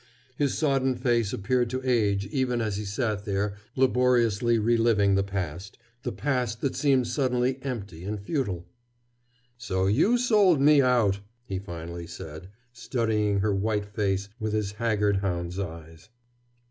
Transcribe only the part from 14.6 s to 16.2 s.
haggard hound's eyes.